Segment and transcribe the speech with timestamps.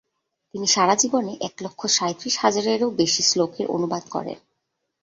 [0.53, 4.37] তিনি সারা জীবনে এক লক্ষ সাঁইত্রিশ হাজারেরও বেশি শ্লোকের অনুবাদ করেন।